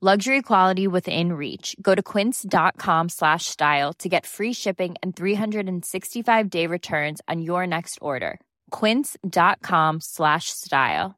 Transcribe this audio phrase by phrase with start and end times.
[0.00, 1.74] Luxury quality within reach.
[1.82, 7.66] Go to quince.com slash style to get free shipping and 365 day returns on your
[7.66, 8.38] next order.
[8.70, 11.16] Quince.com slash style.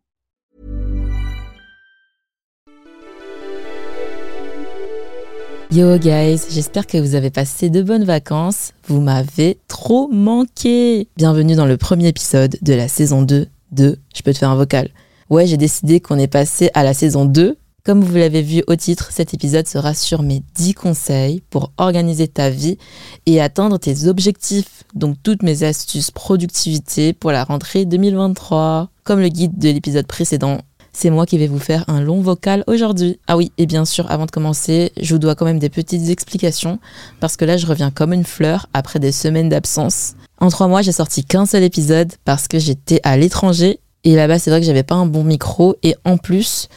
[5.70, 8.72] Yo guys, j'espère que vous avez passé de bonnes vacances.
[8.88, 11.06] Vous m'avez trop manqué.
[11.18, 14.56] Bienvenue dans le premier épisode de la saison 2 de Je peux te faire un
[14.56, 14.88] vocal.
[15.28, 17.58] Ouais, j'ai décidé qu'on est passé à la saison 2.
[17.84, 22.28] Comme vous l'avez vu au titre, cet épisode sera sur mes 10 conseils pour organiser
[22.28, 22.76] ta vie
[23.24, 24.84] et atteindre tes objectifs.
[24.94, 28.90] Donc toutes mes astuces productivité pour la rentrée 2023.
[29.04, 30.58] Comme le guide de l'épisode précédent,
[30.92, 33.18] c'est moi qui vais vous faire un long vocal aujourd'hui.
[33.26, 36.10] Ah oui, et bien sûr, avant de commencer, je vous dois quand même des petites
[36.10, 36.80] explications,
[37.18, 40.14] parce que là, je reviens comme une fleur après des semaines d'absence.
[40.38, 44.38] En trois mois, j'ai sorti qu'un seul épisode parce que j'étais à l'étranger, et là-bas,
[44.38, 46.68] c'est vrai que j'avais pas un bon micro, et en plus,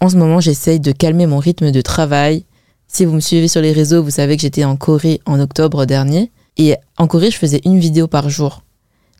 [0.00, 2.44] en ce moment, j'essaye de calmer mon rythme de travail.
[2.88, 5.86] Si vous me suivez sur les réseaux, vous savez que j'étais en Corée en octobre
[5.86, 8.62] dernier, et en Corée, je faisais une vidéo par jour.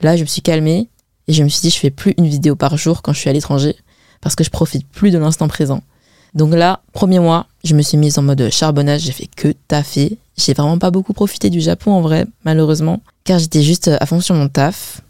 [0.01, 0.89] Là, je me suis calmée,
[1.29, 3.31] et je me suis dit, je fais plus une vidéo par jour quand je suis
[3.31, 3.77] à l'étranger
[4.21, 5.83] parce que je profite plus de l'instant présent.
[6.35, 10.19] Donc là, premier mois, je me suis mise en mode charbonnage, j'ai fait que taffer.
[10.37, 14.21] J'ai vraiment pas beaucoup profité du Japon en vrai, malheureusement, car j'étais juste à fond
[14.21, 15.01] sur mon taf.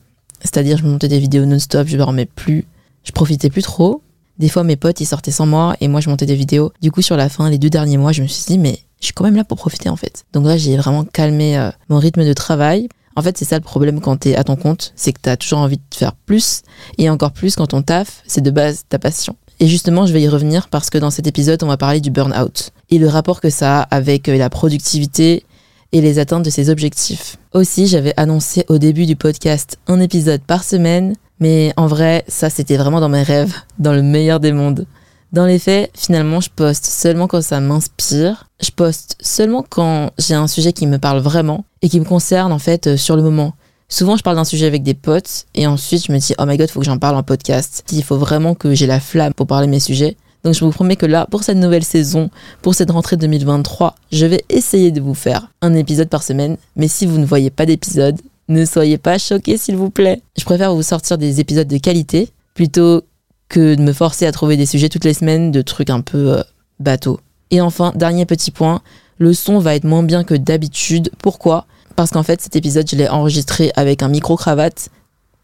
[0.40, 2.66] C'est-à-dire, je montais des vidéos non-stop, je dormais plus,
[3.02, 4.02] je profitais plus trop.
[4.38, 6.72] Des fois, mes potes, ils sortaient sans moi et moi, je montais des vidéos.
[6.82, 9.06] Du coup, sur la fin, les deux derniers mois, je me suis dit, mais je
[9.06, 10.24] suis quand même là pour profiter en fait.
[10.32, 12.88] Donc là, j'ai vraiment calmé euh, mon rythme de travail.
[13.14, 15.60] En fait, c'est ça le problème quand t'es à ton compte, c'est que t'as toujours
[15.60, 16.62] envie de faire plus,
[16.98, 19.36] et encore plus quand ton taf, c'est de base ta passion.
[19.58, 22.10] Et justement, je vais y revenir parce que dans cet épisode, on va parler du
[22.10, 25.44] burn-out et le rapport que ça a avec euh, la productivité
[25.92, 27.38] et les atteintes de ses objectifs.
[27.54, 32.50] Aussi, j'avais annoncé au début du podcast un épisode par semaine, mais en vrai, ça
[32.50, 34.86] c'était vraiment dans mes rêves, dans le meilleur des mondes.
[35.32, 38.48] Dans les faits, finalement, je poste seulement quand ça m'inspire.
[38.60, 42.52] Je poste seulement quand j'ai un sujet qui me parle vraiment et qui me concerne
[42.52, 43.54] en fait euh, sur le moment.
[43.88, 46.56] Souvent, je parle d'un sujet avec des potes et ensuite je me dis, oh my
[46.56, 47.84] god, faut que j'en parle en podcast.
[47.92, 50.16] Il faut vraiment que j'ai la flamme pour parler de mes sujets.
[50.42, 52.30] Donc, je vous promets que là, pour cette nouvelle saison,
[52.62, 56.56] pour cette rentrée 2023, je vais essayer de vous faire un épisode par semaine.
[56.76, 58.16] Mais si vous ne voyez pas d'épisode,
[58.48, 60.22] ne soyez pas choqués, s'il vous plaît.
[60.38, 63.02] Je préfère vous sortir des épisodes de qualité plutôt
[63.48, 66.38] que de me forcer à trouver des sujets toutes les semaines de trucs un peu
[66.38, 66.42] euh,
[66.80, 67.20] bateaux.
[67.50, 68.82] Et enfin, dernier petit point,
[69.18, 71.10] le son va être moins bien que d'habitude.
[71.18, 71.66] Pourquoi?
[71.94, 74.90] Parce qu'en fait, cet épisode, je l'ai enregistré avec un micro-cravate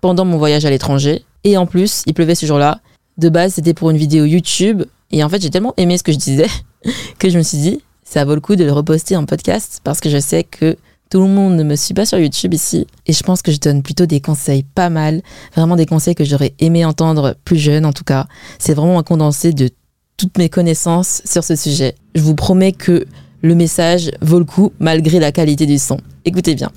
[0.01, 1.25] pendant mon voyage à l'étranger.
[1.45, 2.81] Et en plus, il pleuvait ce jour-là.
[3.19, 4.85] De base, c'était pour une vidéo YouTube.
[5.11, 6.49] Et en fait, j'ai tellement aimé ce que je disais
[7.19, 10.01] que je me suis dit, ça vaut le coup de le reposter en podcast parce
[10.01, 10.77] que je sais que
[11.13, 12.87] tout le monde ne me suit pas sur YouTube ici.
[13.05, 15.21] Et je pense que je donne plutôt des conseils pas mal.
[15.55, 18.27] Vraiment des conseils que j'aurais aimé entendre plus jeune en tout cas.
[18.59, 19.69] C'est vraiment un condensé de
[20.17, 21.97] toutes mes connaissances sur ce sujet.
[22.15, 23.05] Je vous promets que
[23.43, 25.99] le message vaut le coup malgré la qualité du son.
[26.25, 26.73] Écoutez bien.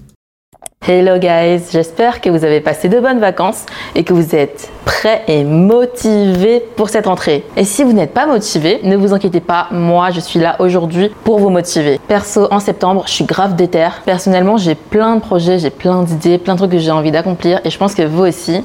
[0.88, 3.66] Hello guys, j'espère que vous avez passé de bonnes vacances
[3.96, 7.44] et que vous êtes prêts et motivés pour cette rentrée.
[7.58, 11.10] Et si vous n'êtes pas motivé, ne vous inquiétez pas, moi je suis là aujourd'hui
[11.24, 12.00] pour vous motiver.
[12.08, 13.88] Perso, en septembre, je suis grave déter.
[14.06, 17.62] Personnellement, j'ai plein de projets, j'ai plein d'idées, plein de trucs que j'ai envie d'accomplir
[17.66, 18.64] et je pense que vous aussi,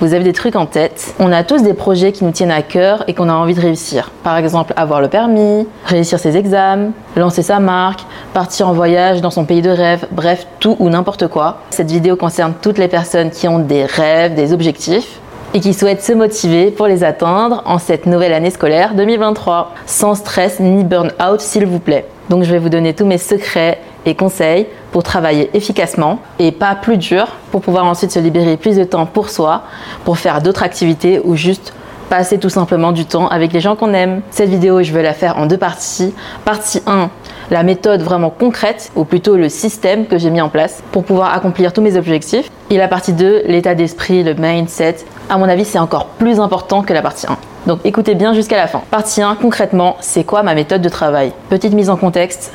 [0.00, 1.14] vous avez des trucs en tête.
[1.20, 3.62] On a tous des projets qui nous tiennent à cœur et qu'on a envie de
[3.62, 4.10] réussir.
[4.24, 8.00] Par exemple, avoir le permis, réussir ses examens, lancer sa marque,
[8.34, 11.61] partir en voyage dans son pays de rêve, bref, tout ou n'importe quoi.
[11.70, 15.20] Cette vidéo concerne toutes les personnes qui ont des rêves, des objectifs
[15.54, 20.14] et qui souhaitent se motiver pour les atteindre en cette nouvelle année scolaire 2023, sans
[20.14, 22.06] stress ni burn-out s'il vous plaît.
[22.30, 26.74] Donc je vais vous donner tous mes secrets et conseils pour travailler efficacement et pas
[26.74, 29.62] plus dur pour pouvoir ensuite se libérer plus de temps pour soi,
[30.04, 31.74] pour faire d'autres activités ou juste
[32.08, 34.20] passer tout simplement du temps avec les gens qu'on aime.
[34.30, 36.12] Cette vidéo, je vais la faire en deux parties.
[36.44, 37.10] Partie 1,
[37.52, 41.34] la méthode vraiment concrète, ou plutôt le système que j'ai mis en place pour pouvoir
[41.34, 42.50] accomplir tous mes objectifs.
[42.70, 44.96] Et la partie 2, l'état d'esprit, le mindset.
[45.28, 47.36] À mon avis, c'est encore plus important que la partie 1.
[47.66, 48.80] Donc écoutez bien jusqu'à la fin.
[48.90, 51.32] Partie 1, concrètement, c'est quoi ma méthode de travail?
[51.50, 52.52] Petite mise en contexte,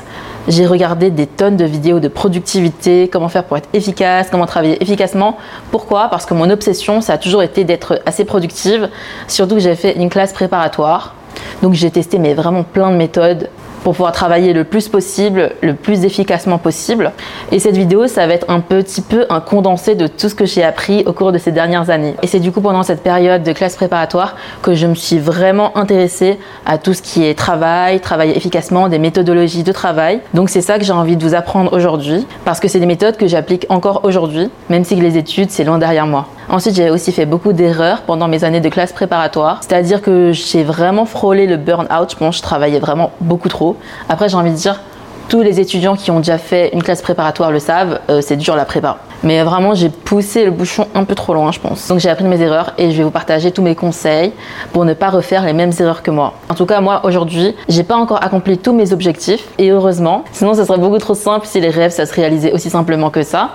[0.48, 4.82] j'ai regardé des tonnes de vidéos de productivité, comment faire pour être efficace, comment travailler
[4.82, 5.36] efficacement.
[5.70, 6.08] Pourquoi?
[6.08, 8.88] Parce que mon obsession, ça a toujours été d'être assez productive,
[9.28, 11.14] surtout que j'ai fait une classe préparatoire.
[11.62, 13.48] Donc j'ai testé mais vraiment plein de méthodes
[13.82, 17.12] pour pouvoir travailler le plus possible, le plus efficacement possible.
[17.52, 20.46] Et cette vidéo, ça va être un petit peu un condensé de tout ce que
[20.46, 22.14] j'ai appris au cours de ces dernières années.
[22.22, 25.76] Et c'est du coup pendant cette période de classe préparatoire que je me suis vraiment
[25.76, 30.20] intéressée à tout ce qui est travail, travailler efficacement, des méthodologies de travail.
[30.34, 33.16] Donc c'est ça que j'ai envie de vous apprendre aujourd'hui, parce que c'est des méthodes
[33.16, 36.26] que j'applique encore aujourd'hui, même si les études, c'est loin derrière moi.
[36.50, 40.64] Ensuite, j'ai aussi fait beaucoup d'erreurs pendant mes années de classe préparatoire, c'est-à-dire que j'ai
[40.64, 42.10] vraiment frôlé le burn-out.
[42.10, 43.67] Je pense je travaillais vraiment beaucoup trop.
[44.08, 44.80] Après, j'ai envie de dire,
[45.28, 48.56] tous les étudiants qui ont déjà fait une classe préparatoire le savent, euh, c'est dur
[48.56, 48.98] la prépa.
[49.22, 51.88] Mais vraiment, j'ai poussé le bouchon un peu trop loin, je pense.
[51.88, 54.32] Donc j'ai appris de mes erreurs et je vais vous partager tous mes conseils
[54.72, 56.34] pour ne pas refaire les mêmes erreurs que moi.
[56.48, 60.54] En tout cas, moi aujourd'hui, j'ai pas encore accompli tous mes objectifs et heureusement, sinon
[60.54, 63.50] ce serait beaucoup trop simple si les rêves ça se réalisait aussi simplement que ça.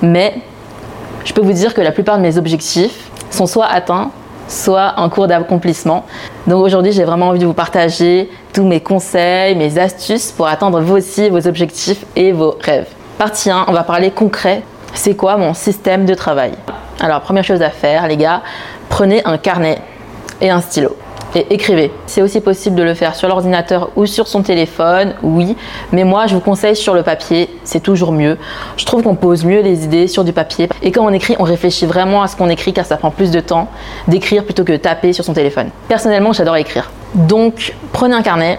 [0.00, 0.34] Mais
[1.24, 4.10] je peux vous dire que la plupart de mes objectifs sont soit atteints,
[4.48, 6.04] soit en cours d'accomplissement.
[6.46, 10.80] Donc aujourd'hui, j'ai vraiment envie de vous partager tous mes conseils, mes astuces pour atteindre
[10.80, 12.88] vous aussi vos objectifs et vos rêves.
[13.18, 14.62] Partie 1, on va parler concret.
[14.92, 16.52] C'est quoi mon système de travail?
[17.00, 18.42] Alors, première chose à faire, les gars,
[18.88, 19.78] prenez un carnet
[20.40, 20.96] et un stylo
[21.34, 21.90] et écrivez.
[22.06, 25.56] C'est aussi possible de le faire sur l'ordinateur ou sur son téléphone, oui,
[25.92, 28.38] mais moi je vous conseille sur le papier, c'est toujours mieux.
[28.76, 31.44] Je trouve qu'on pose mieux les idées sur du papier et quand on écrit, on
[31.44, 33.68] réfléchit vraiment à ce qu'on écrit car ça prend plus de temps
[34.08, 35.70] d'écrire plutôt que de taper sur son téléphone.
[35.88, 36.90] Personnellement, j'adore écrire.
[37.14, 38.58] Donc, prenez un carnet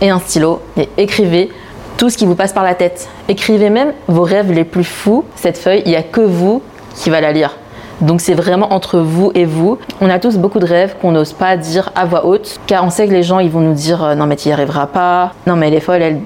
[0.00, 1.50] et un stylo et écrivez
[1.96, 3.08] tout ce qui vous passe par la tête.
[3.28, 5.24] Écrivez même vos rêves les plus fous.
[5.36, 6.62] Cette feuille, il n'y a que vous
[6.96, 7.56] qui va la lire.
[8.00, 9.78] Donc c'est vraiment entre vous et vous.
[10.00, 12.90] On a tous beaucoup de rêves qu'on n'ose pas dire à voix haute, car on
[12.90, 15.32] sait que les gens ils vont nous dire euh, non mais tu y arriveras pas,
[15.46, 16.20] non mais elle est folle, elle,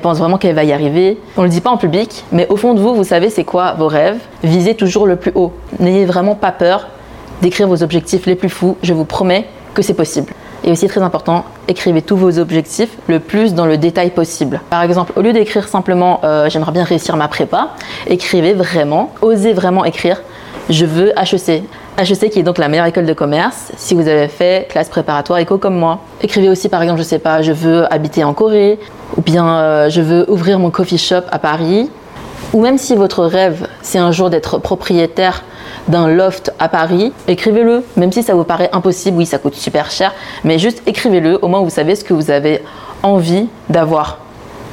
[0.00, 1.18] pense vraiment qu'elle va y arriver.
[1.36, 3.72] On le dit pas en public, mais au fond de vous, vous savez c'est quoi
[3.72, 4.18] vos rêves.
[4.42, 5.52] Visez toujours le plus haut.
[5.80, 6.88] N'ayez vraiment pas peur
[7.42, 8.76] d'écrire vos objectifs les plus fous.
[8.82, 10.32] Je vous promets que c'est possible.
[10.64, 14.60] Et aussi très important, écrivez tous vos objectifs le plus dans le détail possible.
[14.70, 17.70] Par exemple, au lieu d'écrire simplement euh, j'aimerais bien réussir ma prépa,
[18.08, 20.20] écrivez vraiment, osez vraiment écrire
[20.68, 21.62] je veux HEC.
[21.98, 25.38] HEC qui est donc la meilleure école de commerce si vous avez fait classe préparatoire
[25.38, 26.00] éco comme moi.
[26.22, 28.78] Écrivez aussi par exemple, je sais pas, je veux habiter en Corée
[29.16, 31.90] ou bien euh, je veux ouvrir mon coffee shop à Paris.
[32.52, 35.44] Ou même si votre rêve c'est un jour d'être propriétaire
[35.88, 39.90] d'un loft à Paris, écrivez-le, même si ça vous paraît impossible, oui ça coûte super
[39.90, 40.12] cher,
[40.44, 42.62] mais juste écrivez-le, au moins vous savez ce que vous avez
[43.02, 44.18] envie d'avoir.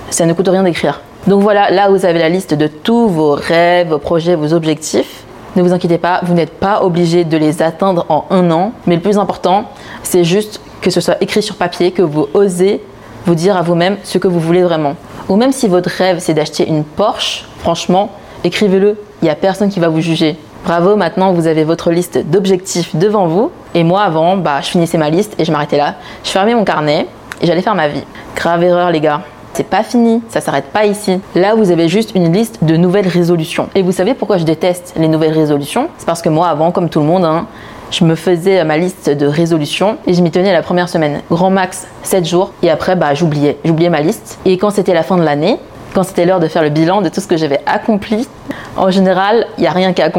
[0.10, 1.02] Ça ne coûte rien d'écrire.
[1.28, 5.25] Donc voilà, là vous avez la liste de tous vos rêves, vos projets, vos objectifs.
[5.56, 8.74] Ne vous inquiétez pas, vous n'êtes pas obligé de les atteindre en un an.
[8.88, 9.66] Mais le plus important,
[10.04, 12.82] c'est juste que ce soit écrit sur papier, que vous osez
[13.26, 14.96] vous dire à vous-même ce que vous voulez vraiment.
[15.30, 18.12] Ou même si votre rêve, c'est d'acheter une Porsche, franchement,
[18.44, 18.98] écrivez-le.
[19.22, 20.38] Il n'y a personne qui va vous juger.
[20.66, 23.52] Bravo, maintenant vous avez votre liste d'objectifs devant vous.
[23.74, 25.96] Et moi, avant, bah, je finissais ma liste et je m'arrêtais là.
[26.24, 27.08] Je fermais mon carnet
[27.42, 28.04] et j'allais faire ma vie.
[28.36, 29.22] Grave erreur, les gars.
[29.56, 31.22] C'est pas fini, ça s'arrête pas ici.
[31.34, 33.70] Là, vous avez juste une liste de nouvelles résolutions.
[33.74, 35.88] Et vous savez pourquoi je déteste les nouvelles résolutions?
[35.98, 37.48] C'est parce que moi, avant, comme tout le monde, hein,
[37.90, 41.22] je me faisais ma liste de résolutions et je m'y tenais la première semaine.
[41.32, 44.40] Grand max 7 jours et après bah j'oubliais, j'oubliais ma liste.
[44.44, 45.58] Et quand c'était la fin de l'année,
[45.96, 48.28] quand c'était l'heure de faire le bilan de tout ce que j'avais accompli,
[48.76, 50.12] en général, il n'y a rien qui est.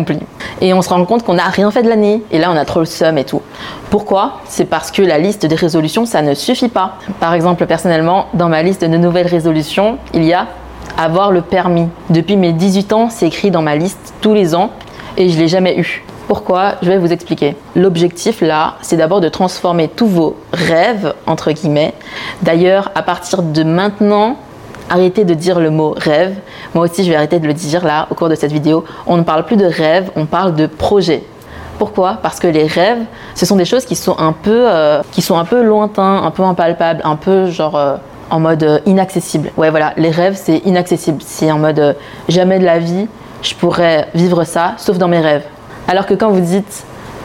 [0.63, 2.23] Et on se rend compte qu'on n'a rien fait de l'année.
[2.31, 3.43] Et là, on a trop le seum et tout.
[3.91, 4.41] Pourquoi?
[4.47, 6.95] C'est parce que la liste des résolutions, ça ne suffit pas.
[7.21, 10.47] Par exemple, personnellement, dans ma liste de nouvelles résolutions, il y a
[10.97, 11.89] avoir le permis.
[12.09, 14.71] Depuis mes 18 ans, c'est écrit dans ma liste tous les ans
[15.19, 16.05] et je ne l'ai jamais eu.
[16.27, 16.77] Pourquoi?
[16.83, 17.55] Je vais vous expliquer.
[17.77, 21.93] L'objectif là, c'est d'abord de transformer tous vos rêves, entre guillemets.
[22.43, 24.37] D'ailleurs, à partir de maintenant,
[24.91, 26.37] arrêtez de dire le mot rêve.
[26.75, 28.85] Moi aussi, je vais arrêter de le dire là au cours de cette vidéo.
[29.07, 31.23] On ne parle plus de rêve, on parle de projet.
[31.79, 32.19] Pourquoi?
[32.23, 33.03] Parce que les rêves,
[33.35, 36.31] ce sont des choses qui sont un peu, euh, qui sont un peu lointains, un
[36.31, 37.97] peu impalpables, un peu genre euh,
[38.31, 39.51] en mode euh, inaccessible.
[39.57, 41.19] Ouais, voilà, les rêves, c'est inaccessible.
[41.25, 41.97] C'est en mode
[42.29, 43.07] jamais de la vie,
[43.43, 45.45] je pourrais vivre ça, sauf dans mes rêves.
[45.89, 46.85] Alors que quand vous dites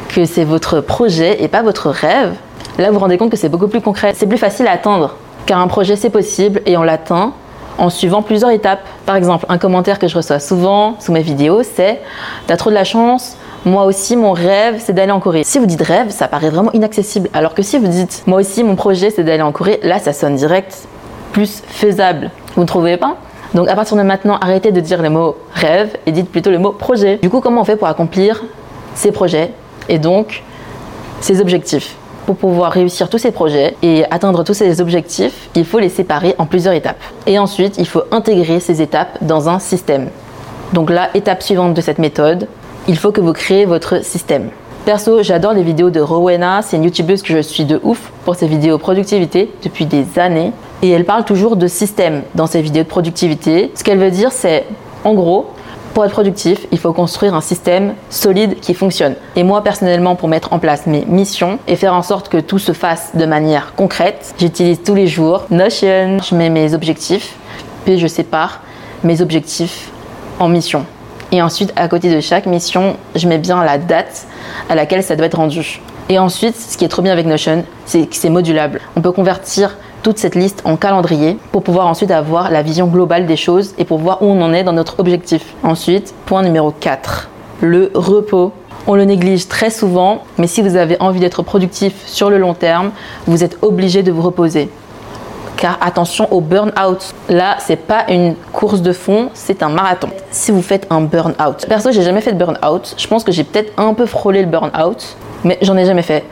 [0.09, 2.33] que c'est votre projet et pas votre rêve,
[2.77, 4.13] là vous vous rendez compte que c'est beaucoup plus concret.
[4.15, 5.15] C'est plus facile à atteindre.
[5.45, 7.33] Car un projet c'est possible et on l'atteint
[7.77, 8.81] en suivant plusieurs étapes.
[9.05, 12.01] Par exemple, un commentaire que je reçois souvent sous mes vidéos, c'est
[12.47, 15.43] T'as trop de la chance, moi aussi, mon rêve, c'est d'aller en Corée.
[15.43, 17.29] Si vous dites rêve, ça paraît vraiment inaccessible.
[17.33, 20.13] Alors que si vous dites, moi aussi, mon projet, c'est d'aller en Corée, là, ça
[20.13, 20.87] sonne direct
[21.31, 22.31] plus faisable.
[22.55, 23.17] Vous ne trouvez pas?
[23.53, 26.57] Donc, à partir de maintenant, arrêtez de dire le mot rêve et dites plutôt le
[26.57, 27.17] mot projet.
[27.17, 28.43] Du coup, comment on fait pour accomplir
[28.95, 29.51] ces projets
[29.89, 30.43] et donc
[31.19, 31.95] ces objectifs?
[32.35, 36.35] Pour pouvoir réussir tous ces projets et atteindre tous ces objectifs, il faut les séparer
[36.37, 37.01] en plusieurs étapes.
[37.27, 40.09] Et ensuite, il faut intégrer ces étapes dans un système.
[40.73, 42.47] Donc là, étape suivante de cette méthode,
[42.87, 44.49] il faut que vous créez votre système.
[44.85, 48.35] Perso, j'adore les vidéos de Rowena, c'est une youtubeuse que je suis de ouf pour
[48.35, 50.51] ses vidéos productivité depuis des années.
[50.81, 53.71] Et elle parle toujours de système dans ses vidéos de productivité.
[53.75, 54.65] Ce qu'elle veut dire, c'est
[55.03, 55.47] en gros,
[55.93, 59.15] pour être productif, il faut construire un système solide qui fonctionne.
[59.35, 62.59] Et moi, personnellement, pour mettre en place mes missions et faire en sorte que tout
[62.59, 66.17] se fasse de manière concrète, j'utilise tous les jours Notion.
[66.19, 67.35] Je mets mes objectifs,
[67.85, 68.61] puis je sépare
[69.03, 69.89] mes objectifs
[70.39, 70.85] en missions.
[71.31, 74.27] Et ensuite, à côté de chaque mission, je mets bien la date
[74.69, 75.81] à laquelle ça doit être rendu.
[76.09, 78.81] Et ensuite, ce qui est trop bien avec Notion, c'est que c'est modulable.
[78.95, 83.25] On peut convertir toute cette liste en calendrier pour pouvoir ensuite avoir la vision globale
[83.25, 85.53] des choses et pour voir où on en est dans notre objectif.
[85.63, 87.29] Ensuite, point numéro 4,
[87.61, 88.51] le repos.
[88.87, 92.55] On le néglige très souvent, mais si vous avez envie d'être productif sur le long
[92.55, 92.91] terme,
[93.27, 94.69] vous êtes obligé de vous reposer
[95.61, 97.13] car attention au burn-out.
[97.29, 100.09] Là, c'est pas une course de fond, c'est un marathon.
[100.31, 102.95] Si vous faites un burn-out, perso, j'ai jamais fait de burn-out.
[102.97, 106.25] Je pense que j'ai peut-être un peu frôlé le burn-out, mais j'en ai jamais fait.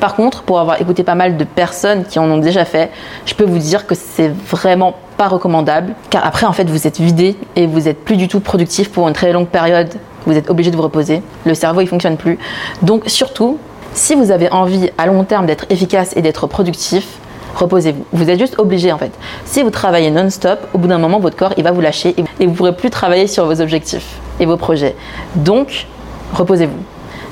[0.00, 2.90] Par contre, pour avoir écouté pas mal de personnes qui en ont déjà fait,
[3.26, 7.00] je peux vous dire que c'est vraiment pas recommandable, car après, en fait, vous êtes
[7.00, 9.88] vidé et vous êtes plus du tout productif pour une très longue période.
[10.26, 11.22] Vous êtes obligé de vous reposer.
[11.44, 12.38] Le cerveau, il fonctionne plus.
[12.82, 13.58] Donc, surtout,
[13.94, 17.18] si vous avez envie à long terme d'être efficace et d'être productif,
[17.56, 18.04] reposez-vous.
[18.12, 19.10] Vous êtes juste obligé en fait.
[19.44, 22.46] Si vous travaillez non-stop, au bout d'un moment, votre corps il va vous lâcher et
[22.46, 24.94] vous ne pourrez plus travailler sur vos objectifs et vos projets.
[25.34, 25.86] Donc,
[26.34, 26.78] reposez-vous.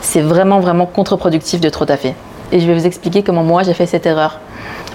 [0.01, 2.15] C'est vraiment, vraiment contre-productif de trop taffer.
[2.53, 4.39] Et je vais vous expliquer comment moi j'ai fait cette erreur.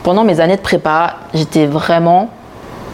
[0.04, 2.30] Pendant mes années de prépa, j'étais vraiment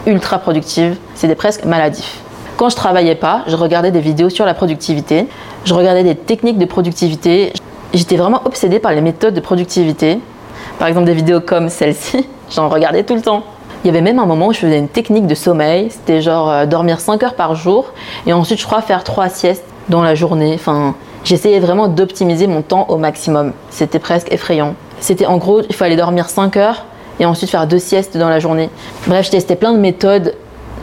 [0.06, 0.96] ultra productive.
[1.14, 2.20] C'était presque maladif.
[2.56, 5.28] Quand je travaillais pas, je regardais des vidéos sur la productivité,
[5.64, 7.52] je regardais des techniques de productivité.
[7.94, 10.18] J'étais vraiment obsédée par les méthodes de productivité
[10.78, 13.42] par exemple, des vidéos comme celle-ci, j'en regardais tout le temps.
[13.84, 16.50] Il y avait même un moment où je faisais une technique de sommeil, c'était genre
[16.50, 17.92] euh, dormir 5 heures par jour
[18.26, 20.52] et ensuite je crois faire 3 siestes dans la journée.
[20.54, 20.94] Enfin,
[21.24, 23.52] j'essayais vraiment d'optimiser mon temps au maximum.
[23.70, 24.74] C'était presque effrayant.
[25.00, 26.84] C'était en gros, il fallait dormir 5 heures
[27.20, 28.70] et ensuite faire deux siestes dans la journée.
[29.06, 30.34] Bref, je testais plein de méthodes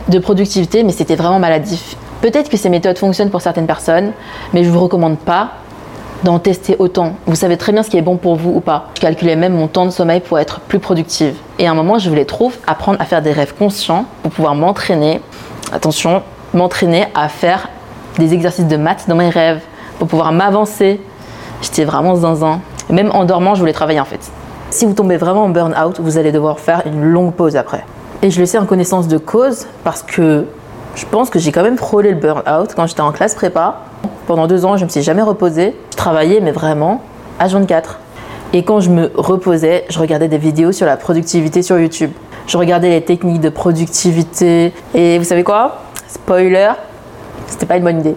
[0.08, 1.96] de productivité, mais c'était vraiment maladif.
[2.22, 4.12] Peut-être que ces méthodes fonctionnent pour certaines personnes,
[4.52, 5.50] mais je ne vous recommande pas
[6.24, 7.12] d'en tester autant.
[7.26, 8.88] Vous savez très bien ce qui est bon pour vous ou pas.
[8.94, 11.34] Je calculais même mon temps de sommeil pour être plus productive.
[11.58, 14.54] Et à un moment, je voulais trop apprendre à faire des rêves conscients pour pouvoir
[14.54, 15.20] m'entraîner.
[15.72, 16.22] Attention,
[16.54, 17.68] m'entraîner à faire
[18.18, 19.60] des exercices de maths dans mes rêves
[19.98, 21.00] pour pouvoir m'avancer.
[21.62, 22.60] J'étais vraiment zinzin.
[22.90, 24.30] Même en dormant, je voulais travailler en fait.
[24.70, 27.84] Si vous tombez vraiment en burn-out, vous allez devoir faire une longue pause après.
[28.22, 30.44] Et je le sais en connaissance de cause parce que
[30.94, 33.80] je pense que j'ai quand même frôlé le burn-out quand j'étais en classe prépa.
[34.26, 35.76] Pendant deux ans, je ne me suis jamais reposée.
[35.90, 37.02] Je travaillais, mais vraiment,
[37.38, 38.00] à 24.
[38.52, 42.10] Et quand je me reposais, je regardais des vidéos sur la productivité sur YouTube.
[42.46, 44.72] Je regardais les techniques de productivité.
[44.94, 45.82] Et vous savez quoi?
[46.08, 46.70] Spoiler,
[47.46, 48.16] c'était pas une bonne idée.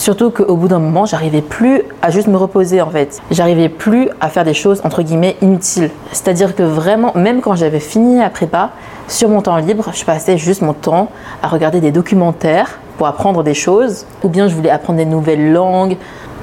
[0.00, 3.20] Surtout qu'au bout d'un moment, j'arrivais plus à juste me reposer en fait.
[3.30, 5.90] J'arrivais plus à faire des choses entre guillemets inutiles.
[6.10, 8.70] C'est-à-dire que vraiment, même quand j'avais fini la prépa,
[9.08, 11.10] sur mon temps libre, je passais juste mon temps
[11.42, 14.06] à regarder des documentaires pour apprendre des choses.
[14.24, 15.98] Ou bien je voulais apprendre des nouvelles langues.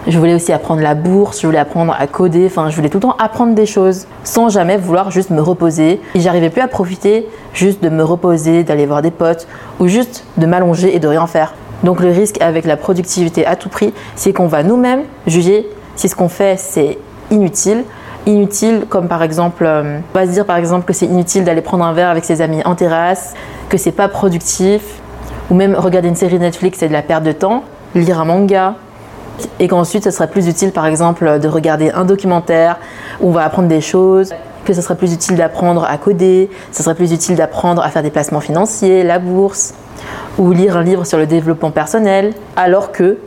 [0.07, 2.97] Je voulais aussi apprendre la bourse, je voulais apprendre à coder, enfin je voulais tout
[2.97, 5.99] le temps apprendre des choses sans jamais vouloir juste me reposer.
[6.13, 9.47] Et j'arrivais plus à profiter juste de me reposer, d'aller voir des potes
[9.79, 11.55] ou juste de m'allonger et de rien faire.
[11.83, 16.09] Donc le risque avec la productivité à tout prix, c'est qu'on va nous-mêmes juger si
[16.09, 16.97] ce qu'on fait c'est
[17.31, 17.83] inutile.
[18.25, 21.61] Inutile comme par exemple, euh, on va se dire par exemple que c'est inutile d'aller
[21.61, 23.35] prendre un verre avec ses amis en terrasse,
[23.69, 24.81] que c'est pas productif,
[25.49, 27.63] ou même regarder une série Netflix c'est de la perte de temps,
[27.95, 28.75] lire un manga,
[29.59, 32.79] et qu'ensuite ce serait plus utile par exemple de regarder un documentaire
[33.21, 34.33] où on va apprendre des choses,
[34.67, 38.03] que ce serait plus utile d'apprendre à coder, ce serait plus utile d'apprendre à faire
[38.03, 39.73] des placements financiers, la bourse
[40.37, 43.17] ou lire un livre sur le développement personnel, alors que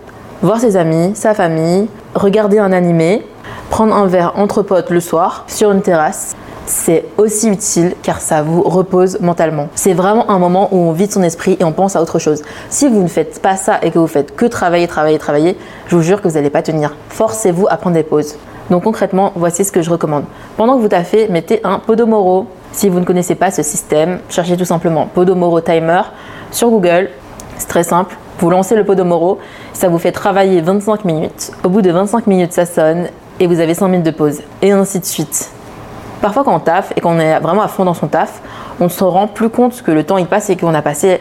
[0.43, 3.27] voir ses amis, sa famille, regarder un animé,
[3.71, 8.43] prendre un verre entre potes le soir sur une terrasse, c'est aussi utile car ça
[8.43, 9.69] vous repose mentalement.
[9.75, 12.43] C'est vraiment un moment où on vide son esprit et on pense à autre chose.
[12.69, 15.57] Si vous ne faites pas ça et que vous faites que travailler, travailler, travailler,
[15.89, 16.95] je vous jure que vous n'allez pas tenir.
[17.09, 18.37] Forcez-vous à prendre des pauses.
[18.71, 20.25] Donc concrètement, voici ce que je recommande.
[20.57, 22.47] Pendant que vous taffez, mettez un Podomoro.
[22.73, 26.03] Si vous ne connaissez pas ce système, cherchez tout simplement Podomoro Timer
[26.53, 27.11] sur Google.
[27.59, 28.17] C'est très simple.
[28.39, 29.39] Vous lancez le Podomoro,
[29.73, 31.51] ça vous fait travailler 25 minutes.
[31.65, 33.09] Au bout de 25 minutes, ça sonne
[33.41, 34.41] et vous avez 5 minutes de pause.
[34.63, 35.51] Et ainsi de suite.
[36.23, 38.41] Parfois, quand on taffe et qu'on est vraiment à fond dans son taf,
[38.81, 41.21] on se rend plus compte que le temps il passe et qu'on a passé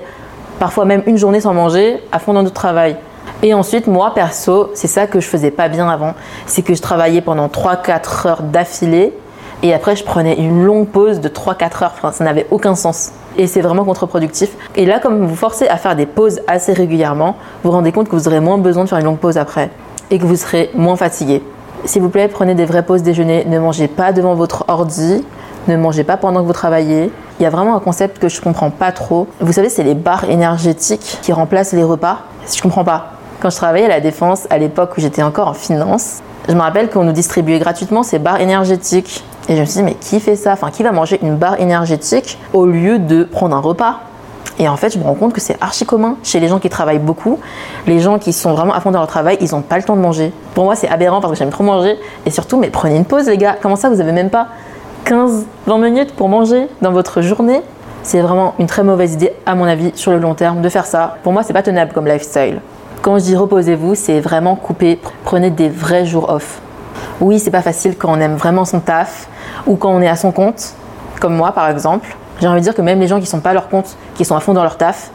[0.59, 2.95] parfois même une journée sans manger à fond dans notre travail.
[3.41, 6.13] Et ensuite, moi, perso, c'est ça que je faisais pas bien avant.
[6.45, 9.13] C'est que je travaillais pendant 3-4 heures d'affilée
[9.61, 11.93] et après, je prenais une longue pause de 3-4 heures.
[11.95, 13.11] Enfin, ça n'avait aucun sens.
[13.37, 14.51] Et c'est vraiment contre-productif.
[14.75, 18.09] Et là, comme vous forcez à faire des pauses assez régulièrement, vous vous rendez compte
[18.09, 19.69] que vous aurez moins besoin de faire une longue pause après
[20.11, 21.43] et que vous serez moins fatigué.
[21.85, 23.45] S'il vous plaît, prenez des vraies pauses déjeuner.
[23.45, 25.23] Ne mangez pas devant votre ordi.
[25.67, 27.11] Ne mangez pas pendant que vous travaillez.
[27.39, 29.27] Il y a vraiment un concept que je comprends pas trop.
[29.39, 32.19] Vous savez, c'est les barres énergétiques qui remplacent les repas.
[32.53, 33.18] Je comprends pas.
[33.41, 36.17] Quand je travaillais à la Défense, à l'époque où j'étais encore en finance,
[36.49, 39.23] je me rappelle qu'on nous distribuait gratuitement ces barres énergétiques.
[39.47, 40.51] Et je me suis dit, mais qui fait ça?
[40.51, 44.01] Enfin, qui va manger une barre énergétique au lieu de prendre un repas?
[44.57, 46.69] Et en fait, je me rends compte que c'est archi commun chez les gens qui
[46.69, 47.39] travaillent beaucoup.
[47.87, 49.95] Les gens qui sont vraiment à fond dans leur travail, ils n'ont pas le temps
[49.95, 50.33] de manger.
[50.53, 51.97] Pour moi, c'est aberrant parce que j'aime trop manger.
[52.25, 53.55] Et surtout, mais prenez une pause, les gars.
[53.61, 54.47] Comment ça, vous n'avez même pas
[55.05, 55.45] 15-20
[55.81, 57.61] minutes pour manger dans votre journée?
[58.03, 60.85] C'est vraiment une très mauvaise idée, à mon avis, sur le long terme, de faire
[60.85, 61.15] ça.
[61.23, 62.59] Pour moi, c'est pas tenable comme lifestyle.
[63.01, 64.99] Quand je dis reposez-vous, c'est vraiment couper.
[65.23, 66.59] Prenez des vrais jours off.
[67.21, 69.29] Oui, c'est pas facile quand on aime vraiment son taf
[69.67, 70.73] ou quand on est à son compte,
[71.21, 72.17] comme moi par exemple.
[72.41, 74.25] J'ai envie de dire que même les gens qui sont pas à leur compte, qui
[74.25, 75.11] sont à fond dans leur taf,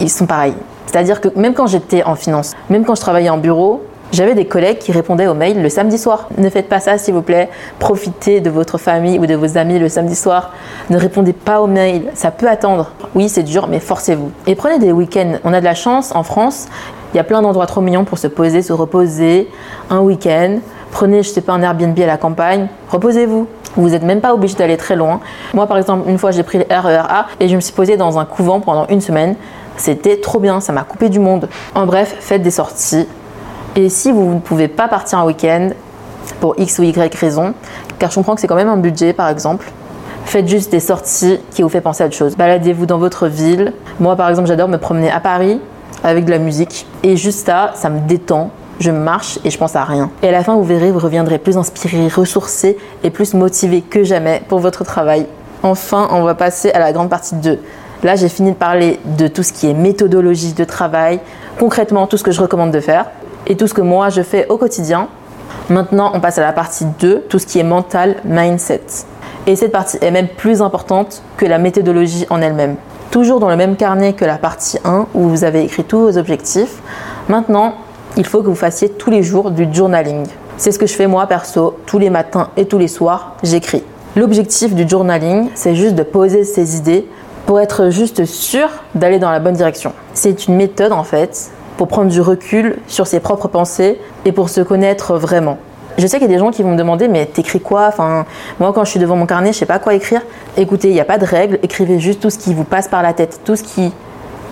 [0.00, 0.54] ils sont pareils.
[0.86, 4.46] C'est-à-dire que même quand j'étais en finance, même quand je travaillais en bureau, j'avais des
[4.46, 6.28] collègues qui répondaient aux mails le samedi soir.
[6.38, 7.50] Ne faites pas ça s'il vous plaît.
[7.78, 10.52] Profitez de votre famille ou de vos amis le samedi soir.
[10.88, 12.04] Ne répondez pas aux mails.
[12.14, 12.92] Ça peut attendre.
[13.14, 14.30] Oui, c'est dur, mais forcez-vous.
[14.46, 15.34] Et prenez des week-ends.
[15.44, 16.68] On a de la chance en France.
[17.16, 19.48] Il y a plein d'endroits trop mignons pour se poser, se reposer.
[19.88, 20.58] Un week-end.
[20.90, 22.68] Prenez, je sais pas, un Airbnb à la campagne.
[22.90, 23.46] Reposez-vous.
[23.74, 25.20] Vous n'êtes même pas obligé d'aller très loin.
[25.54, 28.18] Moi, par exemple, une fois, j'ai pris le RERA et je me suis posée dans
[28.18, 29.34] un couvent pendant une semaine.
[29.78, 31.48] C'était trop bien, ça m'a coupé du monde.
[31.74, 33.08] En bref, faites des sorties.
[33.76, 35.70] Et si vous ne pouvez pas partir un week-end,
[36.38, 37.54] pour X ou Y raison,
[37.98, 39.72] car je comprends que c'est quand même un budget, par exemple,
[40.26, 42.36] faites juste des sorties qui vous fait penser à autre chose.
[42.36, 43.72] Baladez-vous dans votre ville.
[44.00, 45.62] Moi, par exemple, j'adore me promener à Paris
[46.06, 46.86] avec de la musique.
[47.02, 50.10] Et juste ça, ça me détend je marche et je pense à rien.
[50.22, 54.04] Et à la fin, vous verrez, vous reviendrez plus inspiré, ressourcé et plus motivé que
[54.04, 55.26] jamais pour votre travail.
[55.62, 57.58] Enfin, on va passer à la grande partie 2.
[58.02, 61.20] Là, j'ai fini de parler de tout ce qui est méthodologie de travail,
[61.58, 63.06] concrètement tout ce que je recommande de faire
[63.46, 65.08] et tout ce que moi je fais au quotidien.
[65.70, 68.82] Maintenant, on passe à la partie 2, tout ce qui est mental, mindset.
[69.46, 72.76] Et cette partie est même plus importante que la méthodologie en elle-même.
[73.10, 76.18] Toujours dans le même carnet que la partie 1 où vous avez écrit tous vos
[76.18, 76.82] objectifs.
[77.28, 77.74] Maintenant,
[78.16, 80.26] il faut que vous fassiez tous les jours du journaling.
[80.56, 83.82] C'est ce que je fais moi perso, tous les matins et tous les soirs, j'écris.
[84.16, 87.06] L'objectif du journaling, c'est juste de poser ses idées
[87.46, 89.92] pour être juste sûr d'aller dans la bonne direction.
[90.14, 94.48] C'est une méthode en fait pour prendre du recul sur ses propres pensées et pour
[94.48, 95.58] se connaître vraiment.
[95.98, 97.86] Je sais qu'il y a des gens qui vont me demander mais t'écris quoi?
[97.88, 98.26] Enfin,
[98.60, 100.20] moi quand je suis devant mon carnet, je sais pas quoi écrire.
[100.56, 103.02] Écoutez, il n'y a pas de règle, écrivez juste tout ce qui vous passe par
[103.02, 103.92] la tête, tout ce qui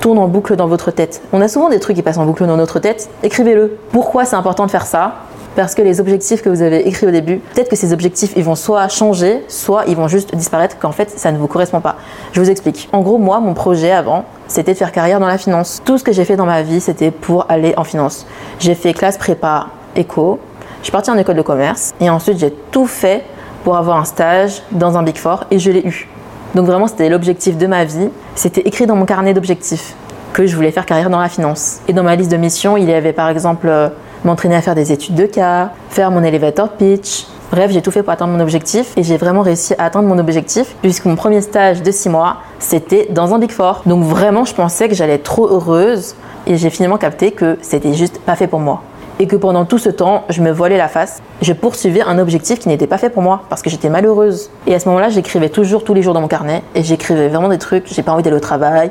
[0.00, 1.22] tourne en boucle dans votre tête.
[1.32, 3.78] On a souvent des trucs qui passent en boucle dans notre tête, écrivez-le.
[3.92, 5.16] Pourquoi c'est important de faire ça?
[5.56, 8.42] Parce que les objectifs que vous avez écrits au début, peut-être que ces objectifs, ils
[8.42, 11.94] vont soit changer, soit ils vont juste disparaître, qu'en fait, ça ne vous correspond pas.
[12.32, 12.88] Je vous explique.
[12.92, 15.80] En gros, moi, mon projet avant, c'était de faire carrière dans la finance.
[15.84, 18.26] Tout ce que j'ai fait dans ma vie, c'était pour aller en finance.
[18.58, 20.40] J'ai fait classe prépa éco,
[20.84, 23.24] je suis partie en école de commerce, et ensuite j'ai tout fait
[23.64, 26.06] pour avoir un stage dans un Big Four, et je l'ai eu.
[26.54, 28.10] Donc vraiment, c'était l'objectif de ma vie.
[28.34, 29.94] C'était écrit dans mon carnet d'objectifs
[30.34, 31.80] que je voulais faire carrière dans la finance.
[31.88, 33.88] Et dans ma liste de missions, il y avait par exemple euh,
[34.26, 37.28] m'entraîner à faire des études de cas, faire mon elevator pitch.
[37.50, 40.18] Bref, j'ai tout fait pour atteindre mon objectif et j'ai vraiment réussi à atteindre mon
[40.18, 43.80] objectif puisque mon premier stage de 6 mois, c'était dans un Big Four.
[43.86, 46.14] Donc vraiment, je pensais que j'allais être trop heureuse
[46.46, 48.82] et j'ai finalement capté que c'était juste pas fait pour moi
[49.20, 51.22] et que pendant tout ce temps, je me voilais la face.
[51.42, 54.50] Je poursuivais un objectif qui n'était pas fait pour moi parce que j'étais malheureuse.
[54.66, 57.48] Et à ce moment-là, j'écrivais toujours tous les jours dans mon carnet et j'écrivais vraiment
[57.48, 57.86] des trucs.
[57.86, 58.90] J'ai pas envie d'aller au travail.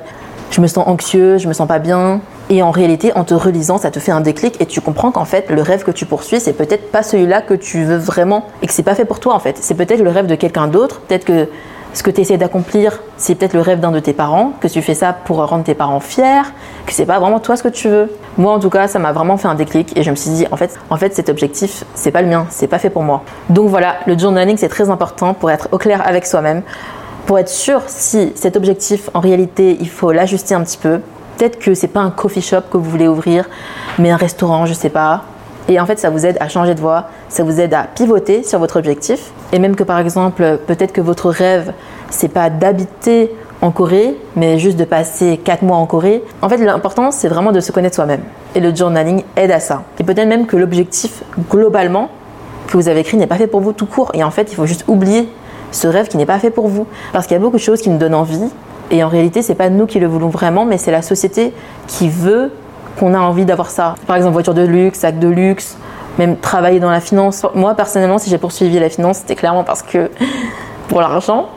[0.52, 2.22] Je me sens anxieux, je me sens pas bien.
[2.50, 5.26] Et en réalité, en te relisant, ça te fait un déclic et tu comprends qu'en
[5.26, 8.68] fait, le rêve que tu poursuis, c'est peut-être pas celui-là que tu veux vraiment et
[8.68, 9.58] que c'est pas fait pour toi en fait.
[9.60, 11.02] C'est peut-être le rêve de quelqu'un d'autre.
[11.02, 11.48] Peut-être que
[11.94, 14.82] ce que tu essaies d'accomplir, c'est peut-être le rêve d'un de tes parents, que tu
[14.82, 16.42] fais ça pour rendre tes parents fiers,
[16.86, 18.12] que c'est pas vraiment toi ce que tu veux.
[18.38, 20.48] Moi, en tout cas, ça m'a vraiment fait un déclic et je me suis dit,
[20.52, 23.24] en fait, en fait cet objectif, c'est pas le mien, c'est pas fait pour moi.
[23.50, 26.64] Donc voilà, le journaling, c'est très important pour être au clair avec soi-même,
[27.28, 31.00] pour être sûr si cet objectif, en réalité, il faut l'ajuster un petit peu.
[31.38, 33.50] Peut-être que c'est pas un coffee shop que vous voulez ouvrir,
[34.00, 35.24] mais un restaurant, je sais pas.
[35.70, 38.44] Et en fait, ça vous aide à changer de voie, ça vous aide à pivoter
[38.44, 39.32] sur votre objectif.
[39.54, 41.74] Et même que par exemple, peut-être que votre rêve,
[42.10, 46.22] c'est pas d'habiter en Corée, mais juste de passer 4 mois en Corée.
[46.42, 48.22] En fait, l'important, c'est vraiment de se connaître soi-même.
[48.56, 49.84] Et le journaling aide à ça.
[50.00, 52.10] Et peut-être même que l'objectif, globalement,
[52.68, 54.12] que vous avez écrit n'est pas fait pour vous tout court.
[54.14, 55.30] Et en fait, il faut juste oublier
[55.72, 56.88] ce rêve qui n'est pas fait pour vous.
[57.14, 58.50] Parce qu'il y a beaucoup de choses qui nous donnent envie.
[58.92, 61.54] Et en réalité, c'est pas nous qui le voulons vraiment, mais c'est la société
[61.88, 62.52] qui veut
[63.00, 63.96] qu'on a envie d'avoir ça.
[64.08, 65.78] Par exemple, voiture de luxe, sac de luxe,
[66.18, 67.46] même travailler dans la finance.
[67.56, 70.12] Moi, personnellement, si j'ai poursuivi la finance, c'était clairement parce que
[70.88, 71.50] pour l'argent,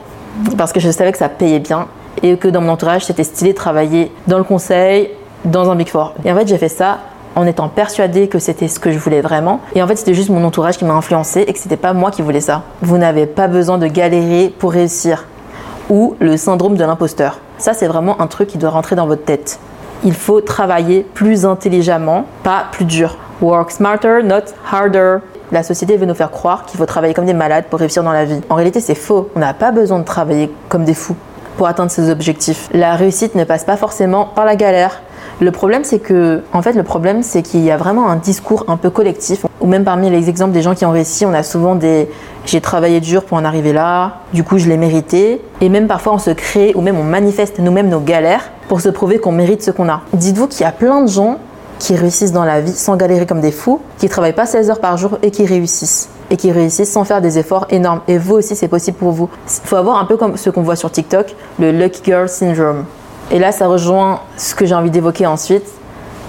[0.57, 1.87] parce que je savais que ça payait bien
[2.23, 5.11] et que dans mon entourage, c'était stylé de travailler dans le conseil,
[5.45, 6.13] dans un Big Four.
[6.25, 6.99] Et en fait, j'ai fait ça
[7.35, 9.59] en étant persuadée que c'était ce que je voulais vraiment.
[9.75, 12.09] Et en fait, c'était juste mon entourage qui m'a influencé et que c'était pas moi
[12.09, 12.63] qui voulais ça.
[12.81, 15.25] Vous n'avez pas besoin de galérer pour réussir.
[15.89, 17.39] Ou le syndrome de l'imposteur.
[17.59, 19.59] Ça, c'est vraiment un truc qui doit rentrer dans votre tête
[20.03, 23.17] il faut travailler plus intelligemment, pas plus dur.
[23.41, 25.17] Work smarter, not harder.
[25.51, 28.11] La société veut nous faire croire qu'il faut travailler comme des malades pour réussir dans
[28.11, 28.41] la vie.
[28.49, 29.29] En réalité, c'est faux.
[29.35, 31.15] On n'a pas besoin de travailler comme des fous
[31.57, 32.69] pour atteindre ses objectifs.
[32.73, 35.01] La réussite ne passe pas forcément par la galère.
[35.39, 38.65] Le problème, c'est que, en fait, le problème, c'est qu'il y a vraiment un discours
[38.67, 39.45] un peu collectif.
[39.61, 42.09] Ou même parmi les exemples des gens qui ont réussi, on a souvent des
[42.45, 45.41] j'ai travaillé dur pour en arriver là, du coup je l'ai mérité.
[45.59, 48.87] Et même parfois on se crée ou même on manifeste nous-mêmes nos galères pour se
[48.87, 50.01] prouver qu'on mérite ce qu'on a.
[50.13, 51.39] Dites-vous qu'il y a plein de gens
[51.79, 54.79] qui réussissent dans la vie sans galérer comme des fous, qui travaillent pas 16 heures
[54.79, 56.09] par jour et qui réussissent.
[56.31, 58.01] Et qui réussissent sans faire des efforts énormes.
[58.07, 59.29] Et vous aussi, c'est possible pour vous.
[59.45, 62.85] Il faut avoir un peu comme ce qu'on voit sur TikTok, le Lucky Girl Syndrome.
[63.29, 65.65] Et là, ça rejoint ce que j'ai envie d'évoquer ensuite,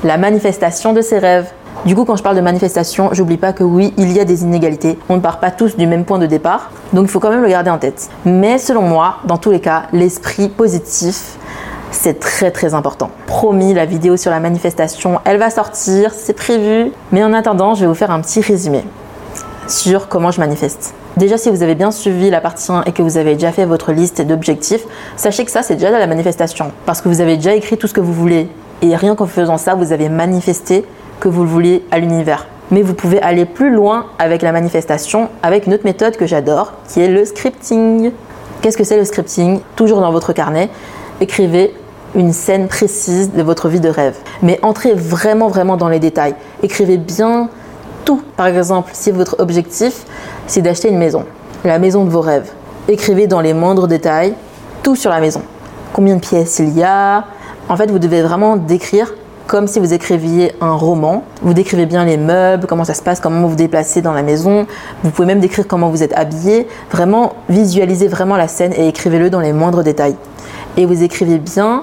[0.02, 1.50] la manifestation de ses rêves.
[1.84, 4.42] Du coup, quand je parle de manifestation, j'oublie pas que oui, il y a des
[4.42, 4.98] inégalités.
[5.08, 6.70] On ne part pas tous du même point de départ.
[6.92, 8.10] Donc, il faut quand même le garder en tête.
[8.24, 11.36] Mais selon moi, dans tous les cas, l'esprit positif,
[11.92, 13.10] c'est très très important.
[13.26, 16.90] Promis, la vidéo sur la manifestation, elle va sortir, c'est prévu.
[17.12, 18.82] Mais en attendant, je vais vous faire un petit résumé
[19.68, 20.94] sur comment je manifeste.
[21.16, 23.66] Déjà, si vous avez bien suivi la partie 1 et que vous avez déjà fait
[23.66, 24.84] votre liste d'objectifs,
[25.16, 26.72] sachez que ça, c'est déjà de la manifestation.
[26.86, 28.48] Parce que vous avez déjà écrit tout ce que vous voulez.
[28.82, 30.84] Et rien qu'en faisant ça, vous avez manifesté
[31.20, 32.46] que vous le vouliez à l'univers.
[32.70, 36.74] Mais vous pouvez aller plus loin avec la manifestation, avec une autre méthode que j'adore,
[36.88, 38.12] qui est le scripting.
[38.60, 39.60] Qu'est-ce que c'est le scripting?
[39.76, 40.68] Toujours dans votre carnet,
[41.20, 41.74] écrivez
[42.14, 44.16] une scène précise de votre vie de rêve.
[44.42, 46.34] Mais entrez vraiment, vraiment dans les détails.
[46.62, 47.48] Écrivez bien
[48.36, 50.04] Par exemple, si votre objectif,
[50.46, 51.24] c'est d'acheter une maison,
[51.64, 52.50] la maison de vos rêves,
[52.88, 54.34] écrivez dans les moindres détails
[54.82, 55.42] tout sur la maison.
[55.92, 57.24] Combien de pièces il y a?
[57.68, 59.12] En fait, vous devez vraiment décrire
[59.46, 61.24] comme si vous écriviez un roman.
[61.42, 64.22] Vous décrivez bien les meubles, comment ça se passe, comment vous vous déplacez dans la
[64.22, 64.66] maison.
[65.02, 66.68] Vous pouvez même décrire comment vous êtes habillé.
[66.92, 70.16] Vraiment, visualisez vraiment la scène et écrivez-le dans les moindres détails.
[70.76, 71.82] Et vous écrivez bien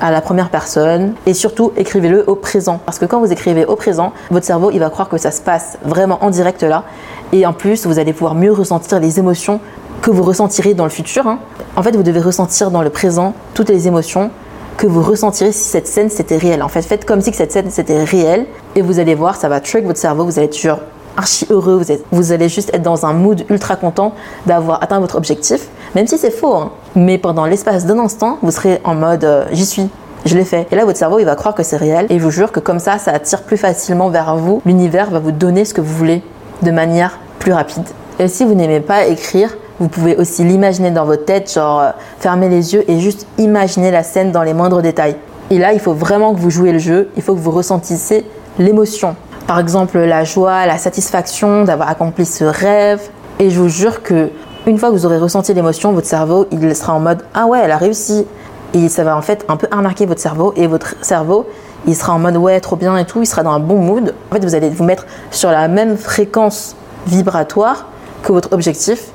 [0.00, 3.76] à la première personne et surtout écrivez-le au présent parce que quand vous écrivez au
[3.76, 6.84] présent, votre cerveau il va croire que ça se passe vraiment en direct là
[7.32, 9.60] et en plus vous allez pouvoir mieux ressentir les émotions
[10.04, 11.26] que vous ressentirez dans le futur.
[11.26, 11.38] Hein.
[11.76, 14.30] En fait, vous devez ressentir dans le présent toutes les émotions
[14.76, 16.62] que vous ressentirez si cette scène c'était réel.
[16.62, 19.60] En fait, faites comme si cette scène c'était réel et vous allez voir, ça va
[19.60, 20.80] trick votre cerveau, vous allez être toujours
[21.16, 24.12] archi heureux, vous, vous allez juste être dans un mood ultra content
[24.46, 26.54] d'avoir atteint votre objectif, même si c'est faux.
[26.54, 26.72] Hein.
[26.94, 29.88] Mais pendant l'espace d'un instant, vous serez en mode euh, j'y suis,
[30.24, 30.66] je l'ai fait.
[30.70, 32.06] Et là, votre cerveau, il va croire que c'est réel.
[32.10, 34.62] Et je vous jure que comme ça, ça attire plus facilement vers vous.
[34.64, 36.22] L'univers va vous donner ce que vous voulez
[36.62, 37.84] de manière plus rapide.
[38.18, 41.90] Et si vous n'aimez pas écrire, vous pouvez aussi l'imaginer dans votre tête, genre euh,
[42.20, 45.16] fermer les yeux et juste imaginer la scène dans les moindres détails.
[45.50, 48.24] Et là, il faut vraiment que vous jouez le jeu, il faut que vous ressentissez
[48.58, 49.16] l'émotion.
[49.46, 53.00] Par exemple, la joie, la satisfaction d'avoir accompli ce rêve.
[53.38, 54.30] Et je vous jure que
[54.66, 57.60] une fois que vous aurez ressenti l'émotion, votre cerveau, il sera en mode ah ouais,
[57.62, 58.26] elle a réussi.
[58.72, 61.46] Et ça va en fait un peu arnaquer votre cerveau et votre cerveau,
[61.86, 64.14] il sera en mode ouais, trop bien et tout, il sera dans un bon mood.
[64.30, 66.74] En fait, vous allez vous mettre sur la même fréquence
[67.06, 67.86] vibratoire
[68.22, 69.10] que votre objectif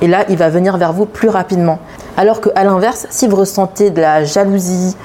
[0.00, 1.78] et là, il va venir vers vous plus rapidement.
[2.16, 4.96] Alors qu'à l'inverse, si vous ressentez de la jalousie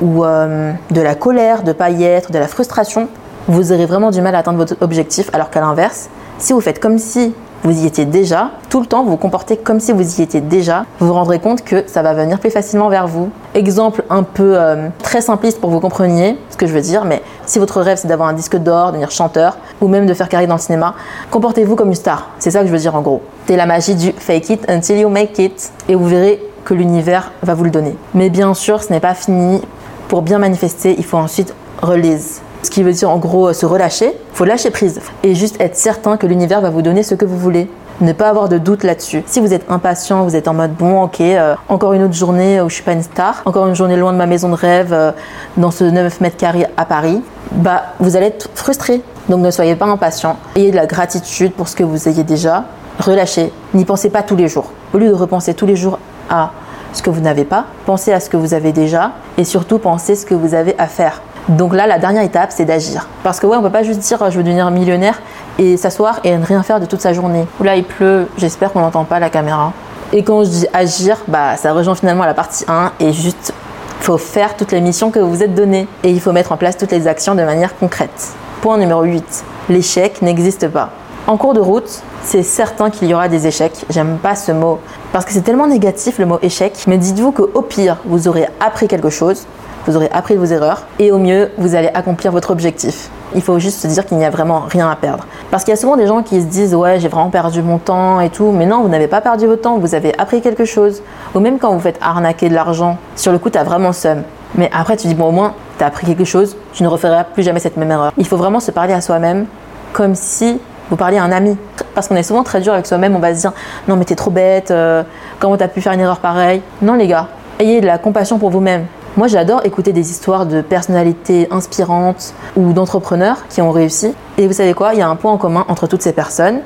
[0.00, 3.08] ou euh, de la colère, de pas y être, de la frustration,
[3.48, 5.30] vous aurez vraiment du mal à atteindre votre objectif.
[5.32, 6.08] Alors qu'à l'inverse,
[6.38, 7.34] si vous faites comme si
[7.64, 10.40] vous y étiez déjà, tout le temps vous vous comportez comme si vous y étiez
[10.40, 13.30] déjà, vous vous rendrez compte que ça va venir plus facilement vers vous.
[13.54, 17.04] Exemple un peu euh, très simpliste pour que vous compreniez ce que je veux dire,
[17.04, 20.14] mais si votre rêve c'est d'avoir un disque d'or, de devenir chanteur, ou même de
[20.14, 20.94] faire carrière dans le cinéma,
[21.30, 22.28] comportez-vous comme une star.
[22.38, 23.22] C'est ça que je veux dire en gros.
[23.46, 27.32] C'est la magie du fake it until you make it, et vous verrez que l'univers
[27.42, 27.96] va vous le donner.
[28.14, 29.62] Mais bien sûr, ce n'est pas fini.
[30.06, 32.40] Pour bien manifester, il faut ensuite release.
[32.62, 36.16] Ce qui veut dire en gros se relâcher, faut lâcher prise et juste être certain
[36.16, 37.70] que l'univers va vous donner ce que vous voulez.
[38.00, 39.24] Ne pas avoir de doute là-dessus.
[39.26, 42.60] Si vous êtes impatient, vous êtes en mode bon, ok, euh, encore une autre journée
[42.60, 44.92] où je suis pas une star, encore une journée loin de ma maison de rêve,
[44.92, 45.10] euh,
[45.56, 47.20] dans ce 9 mètres carrés à Paris,
[47.52, 49.02] bah vous allez être frustré.
[49.28, 50.36] Donc ne soyez pas impatient.
[50.54, 52.64] Ayez de la gratitude pour ce que vous ayez déjà.
[53.00, 53.52] Relâchez.
[53.74, 54.70] N'y pensez pas tous les jours.
[54.94, 55.98] Au lieu de repenser tous les jours
[56.30, 56.52] à
[56.92, 60.14] ce que vous n'avez pas, pensez à ce que vous avez déjà et surtout pensez
[60.14, 61.20] ce que vous avez à faire.
[61.48, 63.08] Donc là, la dernière étape, c'est d'agir.
[63.22, 65.20] Parce que ouais, on peut pas juste dire je veux devenir millionnaire
[65.58, 67.46] et s'asseoir et ne rien faire de toute sa journée.
[67.62, 69.72] Là, il pleut, j'espère qu'on n'entend pas la caméra.
[70.12, 73.52] Et quand je dis agir, bah ça rejoint finalement la partie 1 et juste
[74.00, 76.56] faut faire toutes les missions que vous vous êtes données et il faut mettre en
[76.56, 78.28] place toutes les actions de manière concrète.
[78.62, 79.44] Point numéro 8.
[79.68, 80.90] L'échec n'existe pas.
[81.26, 83.84] En cours de route, c'est certain qu'il y aura des échecs.
[83.90, 84.80] J'aime pas ce mot
[85.12, 86.84] parce que c'est tellement négatif le mot échec.
[86.86, 89.46] Mais dites-vous qu'au pire, vous aurez appris quelque chose,
[89.88, 93.08] vous aurez appris vos erreurs et au mieux, vous allez accomplir votre objectif.
[93.34, 95.26] Il faut juste se dire qu'il n'y a vraiment rien à perdre.
[95.50, 97.78] Parce qu'il y a souvent des gens qui se disent ouais j'ai vraiment perdu mon
[97.78, 100.66] temps et tout, mais non vous n'avez pas perdu votre temps, vous avez appris quelque
[100.66, 101.02] chose.
[101.34, 104.24] Ou même quand vous faites arnaquer de l'argent, sur le coup tu as vraiment seum.
[104.56, 107.24] Mais après tu dis bon au moins tu as appris quelque chose, tu ne referas
[107.24, 108.12] plus jamais cette même erreur.
[108.18, 109.46] Il faut vraiment se parler à soi-même
[109.94, 111.56] comme si vous parliez à un ami.
[111.94, 113.52] Parce qu'on est souvent très dur avec soi-même, on va se dire
[113.88, 115.02] non mais t'es trop bête, euh,
[115.38, 116.60] comment t'as pu faire une erreur pareille?
[116.82, 118.84] Non les gars, ayez de la compassion pour vous-même.
[119.16, 124.14] Moi j'adore écouter des histoires de personnalités inspirantes ou d'entrepreneurs qui ont réussi.
[124.36, 126.60] Et vous savez quoi, il y a un point en commun entre toutes ces personnes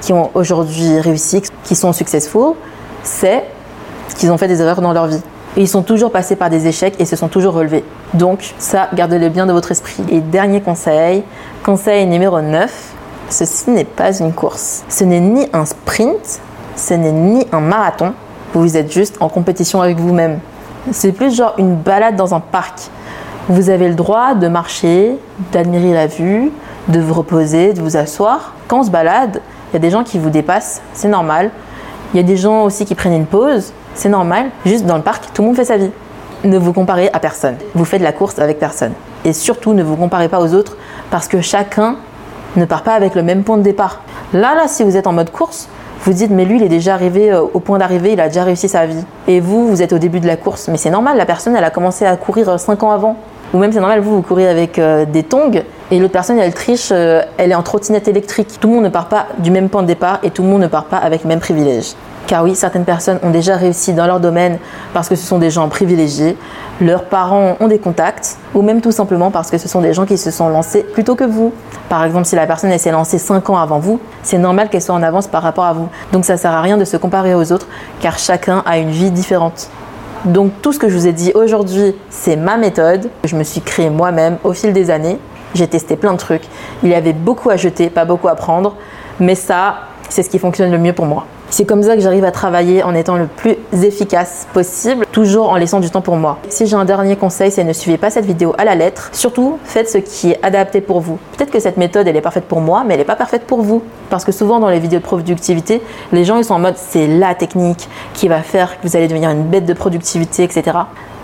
[0.00, 2.54] qui ont aujourd'hui réussi, qui sont successful,
[3.02, 3.44] c'est
[4.16, 5.20] qu'ils ont fait des erreurs dans leur vie.
[5.56, 7.84] Et ils sont toujours passés par des échecs et se sont toujours relevés.
[8.14, 10.04] Donc ça, gardez-le bien de votre esprit.
[10.08, 11.24] Et dernier conseil,
[11.62, 12.94] conseil numéro 9,
[13.30, 14.84] Ceci n'est pas une course.
[14.88, 16.40] Ce n'est ni un sprint,
[16.76, 18.14] ce n'est ni un marathon.
[18.54, 20.40] Vous êtes juste en compétition avec vous-même.
[20.92, 22.90] C'est plus genre une balade dans un parc.
[23.48, 25.16] Vous avez le droit de marcher,
[25.52, 26.50] d'admirer la vue,
[26.88, 28.54] de vous reposer, de vous asseoir.
[28.66, 31.50] Quand on se balade, il y a des gens qui vous dépassent, c'est normal.
[32.12, 34.50] Il y a des gens aussi qui prennent une pause, c'est normal.
[34.64, 35.90] Juste dans le parc, tout le monde fait sa vie.
[36.44, 37.56] Ne vous comparez à personne.
[37.74, 38.92] Vous faites la course avec personne.
[39.24, 40.76] Et surtout, ne vous comparez pas aux autres
[41.10, 41.96] parce que chacun
[42.56, 44.00] ne part pas avec le même point de départ.
[44.32, 45.68] Là, là, si vous êtes en mode course,
[46.08, 48.42] vous dites mais lui il est déjà arrivé euh, au point d'arrivée, il a déjà
[48.42, 49.04] réussi sa vie.
[49.26, 51.64] Et vous, vous êtes au début de la course, mais c'est normal, la personne elle
[51.64, 53.16] a commencé à courir 5 euh, ans avant.
[53.52, 56.54] Ou même c'est normal, vous vous courez avec euh, des tongs et l'autre personne elle
[56.54, 58.58] triche, elle est en trottinette électrique.
[58.58, 60.62] Tout le monde ne part pas du même point de départ et tout le monde
[60.62, 61.92] ne part pas avec le même privilège.
[62.28, 64.58] Car oui, certaines personnes ont déjà réussi dans leur domaine
[64.92, 66.36] parce que ce sont des gens privilégiés,
[66.78, 70.04] leurs parents ont des contacts, ou même tout simplement parce que ce sont des gens
[70.04, 71.54] qui se sont lancés plutôt que vous.
[71.88, 74.94] Par exemple, si la personne s'est lancée 5 ans avant vous, c'est normal qu'elle soit
[74.94, 75.88] en avance par rapport à vous.
[76.12, 77.66] Donc ça sert à rien de se comparer aux autres,
[78.00, 79.70] car chacun a une vie différente.
[80.26, 83.08] Donc tout ce que je vous ai dit aujourd'hui, c'est ma méthode.
[83.24, 85.18] Je me suis créée moi-même au fil des années.
[85.54, 86.44] J'ai testé plein de trucs.
[86.82, 88.74] Il y avait beaucoup à jeter, pas beaucoup à prendre.
[89.18, 89.76] Mais ça,
[90.08, 91.26] c'est ce qui fonctionne le mieux pour moi.
[91.50, 95.56] C'est comme ça que j'arrive à travailler en étant le plus efficace possible, toujours en
[95.56, 96.38] laissant du temps pour moi.
[96.50, 99.08] Si j'ai un dernier conseil, c'est ne suivez pas cette vidéo à la lettre.
[99.12, 101.18] Surtout, faites ce qui est adapté pour vous.
[101.36, 103.62] Peut-être que cette méthode, elle est parfaite pour moi, mais elle n'est pas parfaite pour
[103.62, 103.82] vous.
[104.10, 105.80] Parce que souvent, dans les vidéos de productivité,
[106.12, 109.08] les gens, ils sont en mode, c'est la technique qui va faire que vous allez
[109.08, 110.76] devenir une bête de productivité, etc.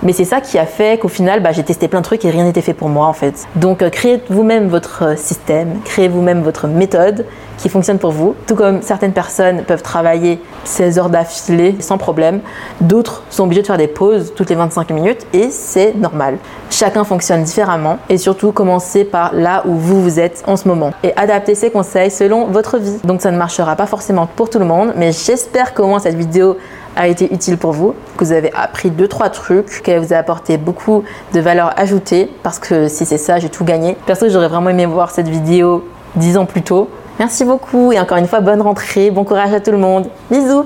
[0.02, 2.30] Mais c'est ça qui a fait qu'au final, bah, j'ai testé plein de trucs et
[2.30, 3.46] rien n'était fait pour moi en fait.
[3.56, 7.24] Donc euh, créez vous-même votre euh, système, créez vous-même votre méthode
[7.58, 8.34] qui fonctionne pour vous.
[8.46, 12.40] Tout comme certaines personnes peuvent travailler 16 heures d'affilée sans problème,
[12.80, 16.38] d'autres sont obligés de faire des pauses toutes les 25 minutes et c'est normal.
[16.70, 20.92] Chacun fonctionne différemment et surtout commencez par là où vous vous êtes en ce moment
[21.02, 22.98] et adaptez ces conseils selon votre vie.
[23.04, 26.16] Donc ça ne marchera pas forcément pour tout le monde, mais j'espère qu'au moins cette
[26.16, 26.56] vidéo
[26.96, 30.16] a été utile pour vous, que vous avez appris deux trois trucs, qu'elle vous a
[30.16, 33.96] apporté beaucoup de valeur ajoutée parce que si c'est ça, j'ai tout gagné.
[34.06, 35.84] Perso, j'aurais vraiment aimé voir cette vidéo
[36.16, 36.88] dix ans plus tôt.
[37.18, 40.08] Merci beaucoup et encore une fois bonne rentrée, bon courage à tout le monde.
[40.30, 40.64] Bisous.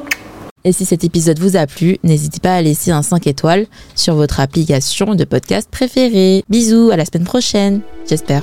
[0.64, 4.14] Et si cet épisode vous a plu, n'hésitez pas à laisser un 5 étoiles sur
[4.14, 6.45] votre application de podcast préférée.
[6.49, 8.43] Bisous, à la semaine prochaine, j'espère.